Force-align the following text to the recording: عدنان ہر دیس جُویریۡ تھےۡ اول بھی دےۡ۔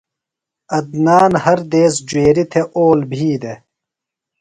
عدنان 0.75 1.31
ہر 1.43 1.59
دیس 1.71 1.93
جُویریۡ 2.07 2.47
تھےۡ 2.51 2.67
اول 2.75 2.99
بھی 3.11 3.29
دےۡ۔ 3.41 3.59